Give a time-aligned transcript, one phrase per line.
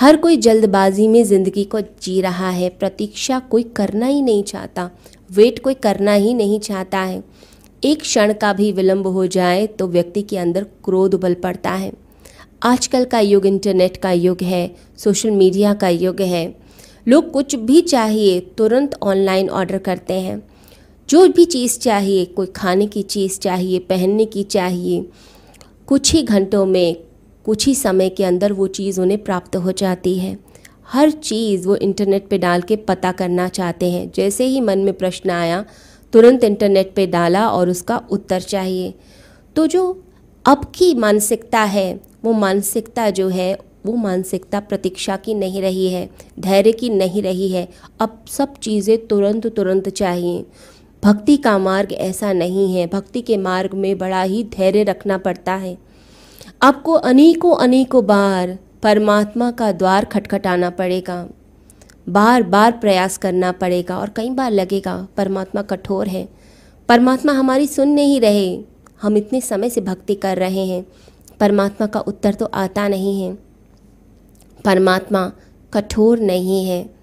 [0.00, 4.90] हर कोई जल्दबाजी में ज़िंदगी को जी रहा है, प्रतीक्षा कोई करना ही नहीं चाहता,
[5.30, 7.22] वेट कोई करना ही नहीं चाहता है।
[7.84, 11.92] एक क्षण का भी विलंब हो जाए तो व्यक्ति के अंदर क्रोध उबल पड़ता है।
[12.62, 16.54] आजकल का युग इंटरनेट का युग है, सोशल मीडिया का युग है।
[17.06, 20.42] लोग कुछ भी चाहिए, तुरंत ऑनलाइन ऑर्डर करते हैं।
[21.08, 25.04] जो भी चीज़ चाहिए, कोई खाने की चीज़ चाहिए, पहनने की चाहिए,
[25.88, 26.96] कुछ ही घंटों में
[27.44, 30.38] कुछ ही समय के अंदर वो चीज़ उन्हें प्राप्त हो जाती है।
[30.92, 34.94] हर चीज़ वो इंटरनेट पे डाल के पता करना चाहते हैं। जैसे ही मन में
[34.94, 35.64] प्रश्न आया,
[36.12, 38.94] तुरंत इंटरनेट पे डाला और उसका उत्तर चाहिए।
[39.56, 40.04] तो जो
[40.46, 46.10] अब की मानसिकता है, वो मानसिकता जो है, वो मानसिकता प्रतीक्षा की नहीं रही है,
[46.40, 47.68] धैर्य की नहीं रही है।
[48.00, 50.44] अब सब चीज़ें तुरंत तुरंत चाहिए।
[51.04, 55.54] भक्ति का मार्ग ऐसा नहीं है। भक्ति के मार्ग में बड़ा ही धैर्य रखना पड़ता
[55.54, 55.89] है।
[56.62, 61.28] आपको अनेकों अनेकों बार परमात्मा का द्वार खटखटाना पड़ेगा।
[62.08, 66.28] बार बार प्रयास करना पड़ेगा और कई बार लगेगा, परमात्मा कठोर है।
[66.88, 68.62] परमात्मा हमारी सुन नहीं रहे।
[69.02, 70.86] हम इतने समय से भक्ति कर रहे हैं।
[71.40, 73.34] परमात्मा का उत्तर तो आता नहीं है।
[74.64, 75.32] परमात्मा
[75.72, 76.94] कठोर नहीं है।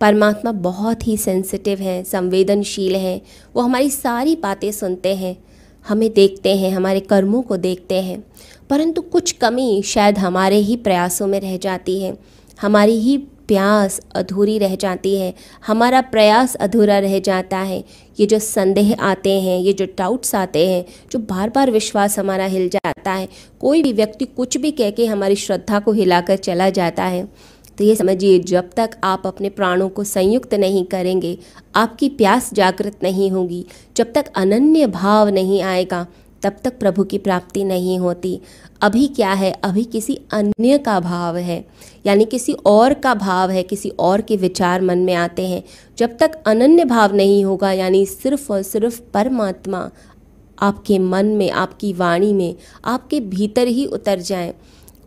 [0.00, 3.22] परमात्मा बहुत ही सेंसिटिव है, संवेदनशील है।
[3.54, 5.45] वो हमारी सारी बातें सुनते हैं।
[5.88, 8.24] हमें देखते हैं, हमारे कर्मों को देखते हैं।
[8.70, 12.18] परंतु कुछ कमी शायद हमारे ही प्रयासों में रह जाती है।
[12.60, 15.34] हमारी ही प्यास अधूरी रह जाती है।
[15.66, 17.84] हमारा प्रयास अधूरा रह जाता है।
[18.20, 22.44] ये जो संदेह आते हैं, ये जो डाउट्स आते हैं, जो बार बार विश्वास हमारा
[22.44, 23.28] हिल जाता है।
[23.60, 27.28] कोई भी व्यक्ति कुछ भी कह के हमारी श्रद्धा को हिलाकर चला जाता है।
[27.78, 31.38] तो ये समझिए, जब तक आप अपने प्राणों को संयुक्त नहीं करेंगे,
[31.74, 36.06] आपकी प्यास जागृत नहीं होगी। जब तक अनन्य भाव नहीं आएगा,
[36.42, 38.40] तब तक प्रभु की प्राप्ति नहीं होती।
[38.80, 39.52] अभी क्या है?
[39.64, 41.66] अभी किसी अन्य का भाव है।
[42.06, 45.62] यानी किसी और का भाव है, किसी और के विचार मन में आते हैं।
[45.98, 49.90] जब तक अनन्य भाव नहीं होगा, यानी सिर्फ़ और सिर्फ़ परमात्मा
[50.58, 52.54] आपके मन में, आपकी वाणी में,
[52.84, 54.54] आपके भीतर ही उतर जाएँ।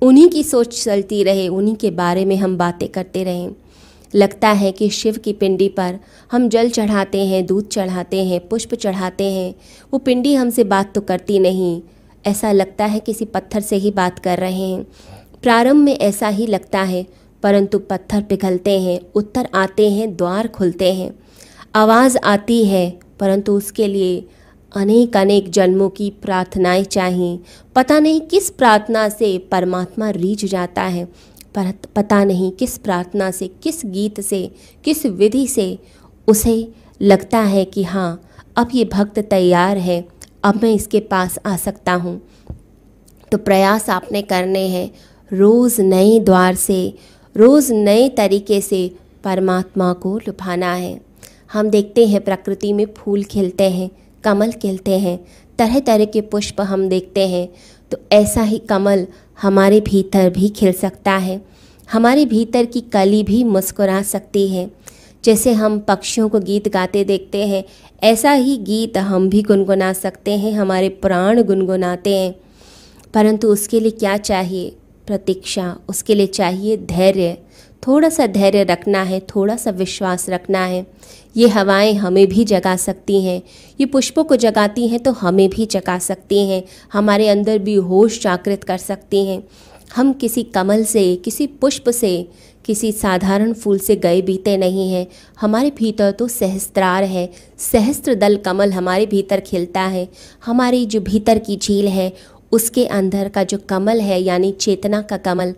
[0.02, 3.50] उन्हीं की सोच चलती रहे, उन्हीं के बारे में हम बातें करते रहें।
[4.16, 6.00] लगता है कि शिव की पिंडी पर
[6.32, 9.56] हम जल चढ़ाते हैं, दूध चढ़ाते हैं, पुष्प चढ़ाते हैं।
[9.94, 11.82] वो पिंडी हमसे बात तो करती नहीं।
[12.26, 14.84] ऐसा लगता है किसी पत्थर से ही बात कर रहे हैं।
[15.42, 17.06] प्रारंभ में ऐसा ही लगता है,
[17.44, 21.20] परंतु पत्थर पिघलते हैं, उत्तर आते हैं, द्वार खुलते हैं।
[21.76, 24.26] आवाज़ आती है, परंतु उसके लिए
[24.72, 27.40] अनेक अनेक जन्मों की प्रार्थनाएँ चाहिए
[27.76, 31.06] पता नहीं किस प्रार्थना से परमात्मा रीझ जाता है,
[31.56, 34.52] पर पता नहीं किस प्रार्थना से, किस गीत से,
[34.84, 35.78] किस विधि से
[36.28, 36.68] उसे
[37.02, 38.22] लगता है कि हाँ
[38.58, 40.06] अब ये भक्त तैयार है,
[40.44, 42.20] अब मैं इसके पास आ सकता हूँ।
[43.32, 44.90] तो प्रयास आपने करने हैं,
[45.32, 46.94] रोज़ नए द्वार से,
[47.36, 48.92] रोज़ नए तरीके से
[49.24, 51.00] परमात्मा को लुभाना है।
[51.54, 53.90] हम देखते हैं प्रकृति में फूल खिलते हैं
[54.24, 55.20] कमल खिलते हैं
[55.60, 57.50] तरह तरह के पुष्प हम देखते हैं।
[57.92, 59.08] तो ऐसा ही कमल
[59.42, 61.42] हमारे भीतर भी खिल सकता है।
[61.92, 64.72] हमारे भीतर की कली भी मुस्कुरा सकती है।
[65.24, 67.64] जैसे हम पक्षियों को गीत गाते देखते हैं,
[68.04, 72.36] ऐसा ही गीत हम भी गुनगुना सकते हैं, हमारे प्राण गुनगुनाते हैं।
[73.14, 74.76] परंतु उसके लिए क्या चाहिए?
[75.08, 77.38] प्रतीक्षा, उसके लिए चाहिए धैर्य।
[77.88, 80.86] थोड़ा सा धैर्य रखना है थोड़ा सा विश्वास रखना है।
[81.38, 83.42] ये हवाएँ हमें भी जगा सकती हैं।
[83.80, 86.64] ये पुष्पों को जगाती हैं तो हमें भी जगा सकती हैं।
[86.94, 89.44] हमारे अंदर भी होश जागृत कर सकती हैं।
[89.96, 92.28] हम किसी कमल से, किसी पुष्प से,
[92.66, 95.08] किसी साधारण फूल से गए बीते नहीं हैं।
[95.42, 100.08] हमारे भीतर तो सहस्त्रार है। सहस्त्र दल कमल हमारे भीतर खिलता है।
[100.46, 102.14] हमारी जो भीतर की झील है,
[102.52, 105.54] उसके अंदर का जो कमल है, यानी चेतना का कमल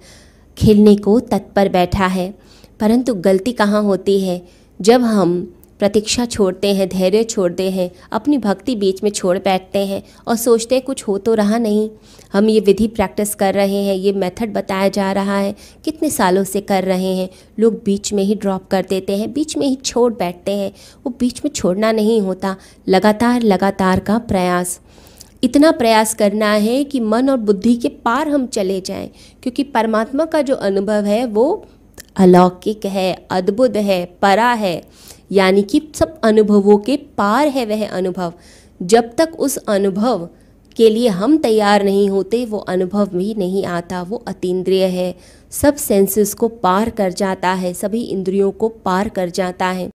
[0.57, 2.33] खिलने को तत्पर बैठा है।
[2.79, 4.47] परंतु गलती कहाँ होती है?
[4.81, 10.03] जब हम प्रतीक्षा छोड़ते हैं, धैर्य छोड़ते हैं, अपनी भक्ति बीच में छोड़ बैठते हैं
[10.27, 11.89] और सोचते हैं कुछ हो तो रहा नहीं।
[12.33, 16.43] हम ये विधि प्रैक्टिस कर रहे हैं, ये मेथड बताया जा रहा है। कितने सालों
[16.43, 17.29] से कर रहे हैं?
[17.59, 20.71] लोग बीच में ही ड्रॉप कर देते हैं, बीच में ही छोड़ बैठते हैं।
[21.05, 22.55] वो बीच में छोड़ना नहीं होता,
[22.89, 24.79] लगातार लगातार का प्रयास।
[25.43, 29.09] इतना प्रयास करना है कि मन और बुद्धि के पार हम चले जाएँ,
[29.43, 31.65] क्योंकि परमात्मा का जो अनुभव है वो
[32.15, 34.81] अलौकिक है, अद्भुत है, परा है,
[35.31, 38.33] यानी कि सब अनुभवों के पार है वह अनुभव।
[38.81, 40.29] जब तक उस अनुभव
[40.75, 45.13] के लिए हम तैयार नहीं होते, वो अनुभव भी नहीं आता, वो अतीन्द्रिय है।
[45.51, 49.89] सब सेंसेस को पार कर जाता है, सभी इंद्रियों को पार कर जाता है।